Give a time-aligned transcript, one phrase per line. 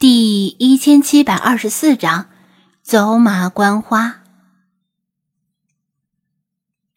[0.00, 2.26] 第一千七百二十四章
[2.84, 4.20] 走马观花。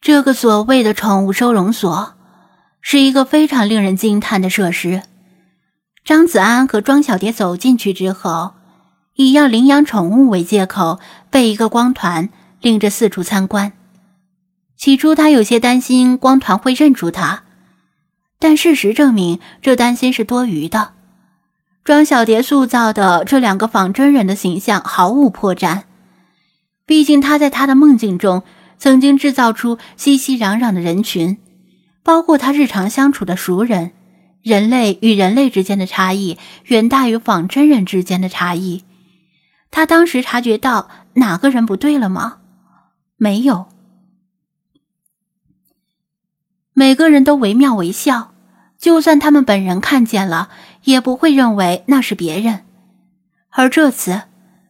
[0.00, 2.14] 这个所谓的宠物收容所，
[2.80, 5.02] 是一个非常令人惊叹的设施。
[6.04, 8.54] 张子安和庄小蝶走进去之后，
[9.16, 12.28] 以要领养宠物为借口，被一个光团
[12.60, 13.72] 领着四处参观。
[14.76, 17.42] 起初，他有些担心光团会认出他，
[18.38, 20.92] 但事实证明，这担心是多余的。
[21.84, 25.82] 庄小蝶塑造的这两个仿真人的形象毫无破绽，
[26.86, 28.44] 毕竟他在他的梦境中
[28.78, 31.38] 曾经制造出熙熙攘攘的人群，
[32.04, 33.92] 包括他日常相处的熟人。
[34.42, 38.82] 人类与人类之间的差异远大于仿真人之间的差异。
[39.70, 42.38] 他当时察觉到哪个人不对了吗？
[43.16, 43.66] 没有，
[46.72, 48.34] 每个人都惟妙惟肖。
[48.76, 50.48] 就算他们本人看见了，
[50.84, 52.64] 也不会认为那是别人。
[53.50, 54.22] 而这次，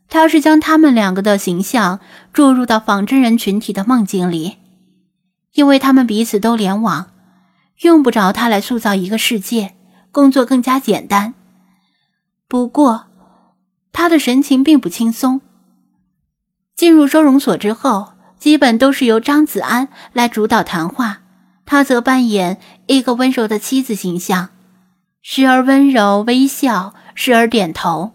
[0.09, 2.01] 他是将他们两个的形象
[2.33, 4.57] 注入到仿真人群体的梦境里，
[5.55, 7.11] 因为他们彼此都联网，
[7.83, 9.75] 用不着他来塑造一个世界，
[10.11, 11.35] 工作更加简单。
[12.49, 13.07] 不过，
[13.93, 15.41] 他的神情并不轻松。
[16.75, 21.21] 进入收容所之后，基本都是由张子安来主导谈话。
[21.65, 24.51] 他则扮演一个温柔的妻子形象，
[25.23, 28.13] 时而温柔微笑，时而点头，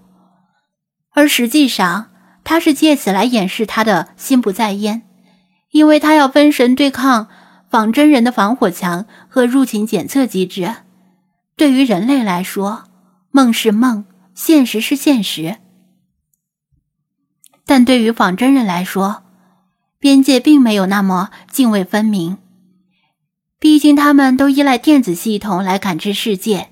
[1.14, 2.12] 而实际上
[2.44, 5.04] 他是借此来掩饰他的心不在焉，
[5.72, 7.30] 因为他要分神对抗
[7.70, 10.76] 仿真人的防火墙和入侵检测机制。
[11.56, 12.84] 对于人类来说，
[13.32, 14.06] 梦是梦，
[14.36, 15.56] 现实是现实；
[17.66, 19.24] 但对于仿真人来说，
[19.98, 22.38] 边界并没有那么泾渭分明。
[23.60, 26.70] 毕竟，他们都依赖电子系统来感知世界，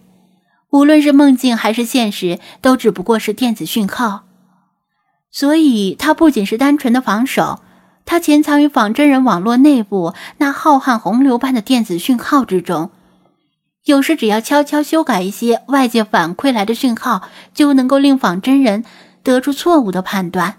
[0.75, 4.25] 无论是梦境还是现实，都只不过是电子讯号。
[5.31, 7.61] 所以，它不仅是单纯的防守，
[8.03, 12.91] 它潜藏于仿真人网络内部那浩瀚洪流般的电子讯号之中。
[13.85, 18.83] 有时，只要悄悄修改一些外界反馈来的讯号，就能够令仿真人
[19.23, 20.57] 得出错误的判断，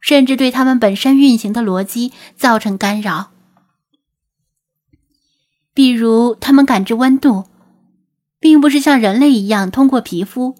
[0.00, 3.32] 甚至对他们本身运行的逻辑造成干扰。
[5.74, 7.44] 比如，他们感知温度，
[8.40, 10.54] 并不是像人类一样通过皮肤，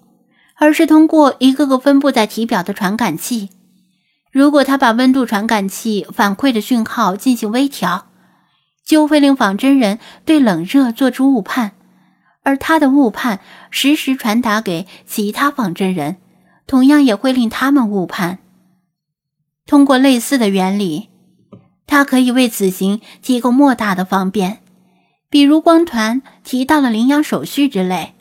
[0.55, 3.49] 而是通过一个个分布在体表的传感器。
[4.31, 8.07] 如果他把温度传感器反馈的讯号进行微调，
[8.85, 11.71] 就会令仿真人对冷热做出误判，
[12.43, 13.39] 而他的误判
[13.69, 16.17] 实时传达给其他仿真人，
[16.67, 18.39] 同样也会令他们误判。
[19.65, 21.09] 通过类似的原理，
[21.87, 24.59] 它可以为此行提供莫大的方便。
[25.29, 28.15] 比如光团提到了领养手续之类，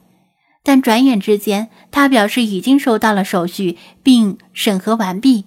[0.62, 5.46] 但转眼之间，他表示已经收到了手续并审核完毕。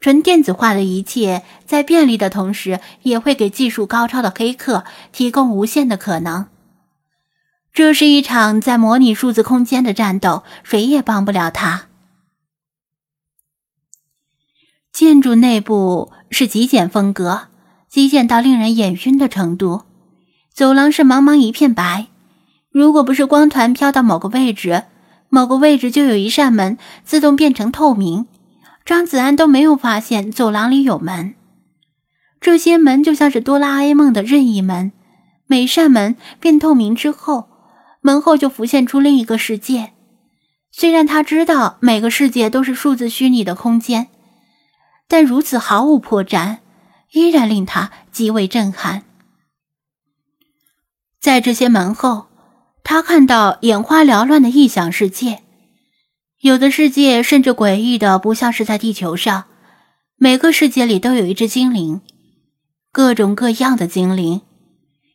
[0.00, 6.46] 纯电子化的一切，在便利的同时，也会给技术高超的黑客提供无限的可能。
[7.72, 11.88] 这是一场在模拟数字空间的战斗，谁也帮不了他。
[14.92, 17.48] 建筑内部是极简风格，
[17.88, 19.82] 极简到令人眼晕的程度。
[20.58, 22.08] 走廊是茫茫一片白，
[22.72, 24.82] 如果不是光团飘到某个位置，
[25.28, 28.26] 某个位置就有一扇门自动变成透明，
[28.84, 31.34] 张子安都没有发现走廊里有门。
[32.40, 34.90] 这些门就像是哆啦 A 梦的任意门，
[35.46, 37.48] 每扇门变透明之后，
[38.00, 39.92] 门后就浮现出另一个世界。
[40.72, 44.08] 虽然他知道每个世界都是数字虚拟的空间，
[45.06, 46.56] 但如此毫无破绽，
[47.12, 49.04] 依然令他极为震撼。
[51.20, 52.26] 在这些门后，
[52.84, 55.42] 他看到眼花缭乱的异想世界，
[56.40, 59.44] 有的世界甚至诡异的不像是在地球上。
[60.16, 62.00] 每个世界里都有一只精灵，
[62.92, 64.42] 各种各样的精灵。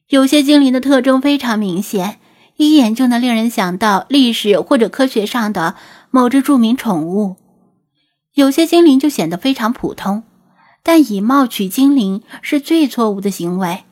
[0.10, 2.20] 有些精灵的特征非常明显，
[2.58, 5.76] 一眼就能令人想到历史或者科学上的
[6.12, 7.36] 某只著名宠物；
[8.34, 10.24] 有些精灵就显得非常普通，
[10.84, 13.84] 但以貌取精灵是最错误的行为。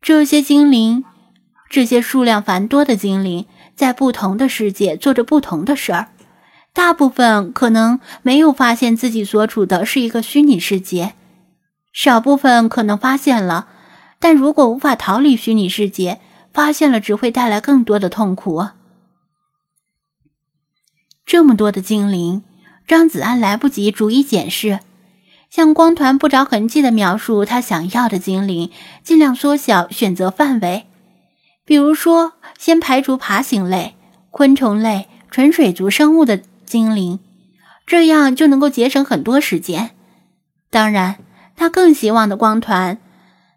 [0.00, 1.04] 这些精灵，
[1.68, 6.08] 这些数量繁多的精灵，在不同的世界做着不同的事儿。
[6.72, 11.14] 大部分可能没有发现自己所处的是一个虚拟世界，
[11.92, 13.68] 少部分可能发现了，
[14.20, 16.20] 但如果无法逃离虚拟世界，
[16.52, 18.68] 发现了只会带来更多的痛苦。
[21.26, 22.44] 这么多的精灵，
[22.86, 24.80] 张子安来不及逐一检视。
[25.50, 28.70] 向光团不着痕迹的描述他想要的精灵，
[29.02, 30.86] 尽量缩小选择范围。
[31.64, 33.94] 比如说，先排除爬行类、
[34.30, 37.18] 昆虫类、纯水族生物的精灵，
[37.86, 39.90] 这样就能够节省很多时间。
[40.70, 41.16] 当然，
[41.56, 42.98] 他更希望的光团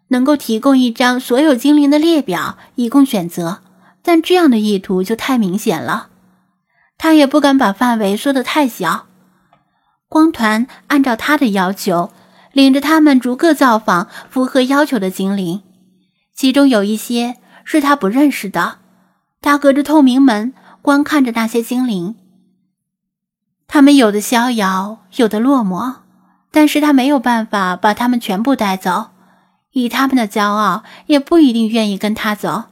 [0.08, 3.60] 能够提供一张所有精灵的列表，以供选择。
[4.02, 6.08] 但这样的意图就太明显了。
[6.98, 9.06] 他也不敢把范围缩得太小。
[10.12, 12.10] 光团按照他的要求，
[12.52, 15.62] 领着他们逐个造访符合要求的精灵，
[16.34, 18.74] 其中有一些是他不认识的。
[19.40, 22.14] 他隔着透明门观看着那些精灵，
[23.66, 25.94] 他们有的逍遥，有的落寞。
[26.50, 29.06] 但是他没有办法把他们全部带走，
[29.70, 32.64] 以他们的骄傲，也不一定愿意跟他走。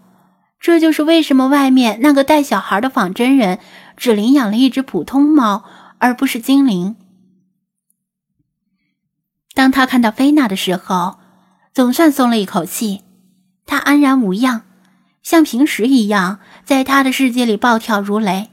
[0.60, 3.58] 这就是为什么外面那个带小孩的仿真人
[3.96, 5.64] 只领养了一只普通猫，
[5.96, 6.96] 而不是精灵。
[9.61, 11.19] 当他看到菲娜的时候，
[11.75, 13.03] 总算松了一口气。
[13.67, 14.62] 他安然无恙，
[15.23, 18.49] 像平时一样，在他的世界里暴跳如雷。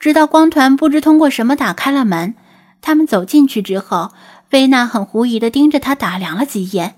[0.00, 2.34] 直到光团不知通过什么打开了门，
[2.80, 4.10] 他们走进去之后。
[4.50, 6.96] 菲娜很狐疑的盯着他打量了几眼，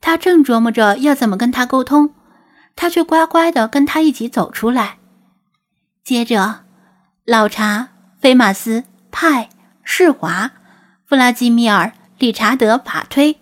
[0.00, 2.14] 他正琢磨着要怎么跟他沟通，
[2.76, 4.98] 他却乖乖的跟他一起走出来。
[6.04, 6.60] 接着，
[7.24, 7.88] 老查、
[8.20, 9.48] 菲马斯、派、
[9.82, 10.52] 世华、
[11.04, 13.38] 弗拉基米尔、理查德、法推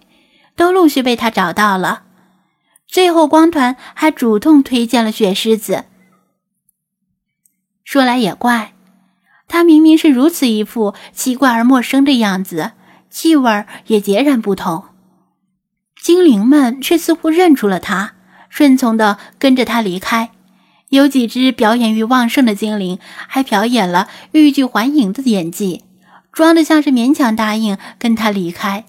[0.56, 2.02] 都陆续被他找到了。
[2.86, 5.84] 最后，光团还主动推荐了雪狮子。
[7.84, 8.74] 说来也怪，
[9.48, 12.72] 他明明是如此一副奇怪而陌生的样子。
[13.10, 14.84] 气味也截然不同，
[16.00, 18.14] 精灵们却似乎认出了他，
[18.48, 20.30] 顺从的跟着他离开。
[20.90, 25.82] 有几只表演欲旺盛的精灵还表演了欲拒还迎的演技，
[26.32, 28.84] 装的像是勉强答应跟他离开。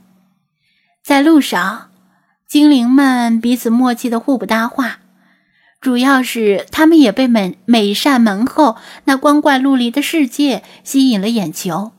[1.04, 1.90] 在路上，
[2.48, 5.00] 精灵们彼此默契的互不搭话，
[5.80, 11.92] 主要是他们也被每每扇门后那光怪陆离的世界吸引了眼球。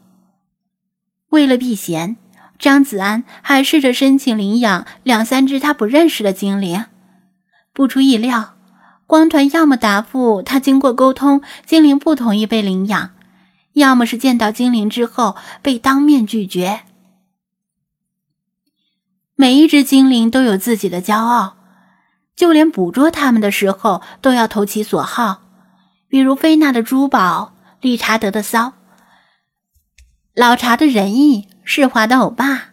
[1.30, 2.16] 为了避嫌，
[2.58, 6.84] 张子安还试着申请领养两三只他不认识的精灵。
[7.72, 8.54] 不出意料，
[9.06, 13.10] 光团要么答复他经过沟通，精灵不同意被领养，
[13.74, 16.82] 要么是见到精灵之后被当面拒绝。
[19.34, 21.56] 每一只精灵都有自己的骄傲，
[22.36, 25.42] 就连捕捉它们的时候都要投其所好，
[26.08, 28.74] 比如菲娜的珠宝，理查德的骚。
[30.34, 32.70] 老查的仁义，世华的欧巴，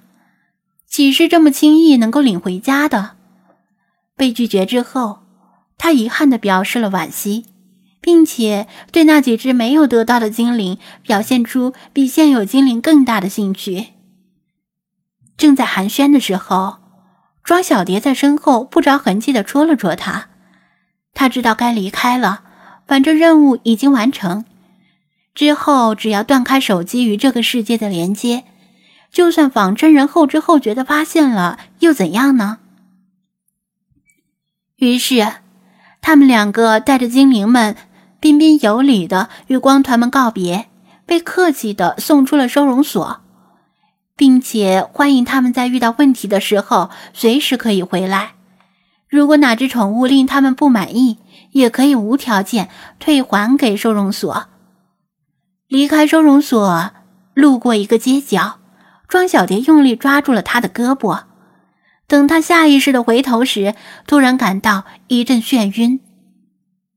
[0.87, 3.17] 岂是这么轻易能够领回家的？
[4.15, 5.23] 被拒绝之后，
[5.77, 7.45] 他遗憾地表示了惋惜，
[8.01, 13.87] 并且对那几只没有得到的精灵表现出比现有精灵更大的兴趣。
[15.37, 16.77] 正在寒暄的时候，
[17.43, 20.29] 庄小蝶在身后不着痕迹地戳了戳他。
[21.13, 22.43] 他知道该离开了，
[22.85, 24.45] 反正任务已经完成。
[25.33, 28.43] 之后，只要断开手机与这个世界的连接，
[29.11, 32.59] 就算仿真人后知后觉的发现了，又怎样呢？
[34.75, 35.33] 于是，
[36.01, 37.75] 他们两个带着精灵们，
[38.19, 40.67] 彬彬有礼的与光团们告别，
[41.05, 43.21] 被客气的送出了收容所，
[44.15, 48.33] 并且欢迎他们在遇到问题的时候随时可以回来。
[49.07, 51.17] 如果哪只宠物令他们不满意，
[51.51, 52.69] 也可以无条件
[52.99, 54.45] 退还给收容所。
[55.67, 56.91] 离开收容所，
[57.33, 58.59] 路过一个街角，
[59.07, 61.23] 庄小蝶用力抓住了他的胳膊。
[62.07, 63.73] 等他下意识的回头时，
[64.05, 66.01] 突然感到一阵眩晕，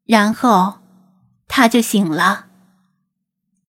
[0.04, 0.80] 然后
[1.54, 2.46] 他就醒了。